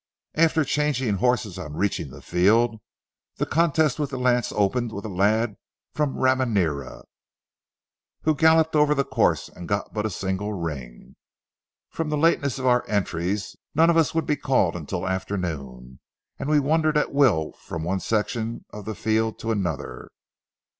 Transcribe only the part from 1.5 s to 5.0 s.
on reaching the field, the contests with the lance opened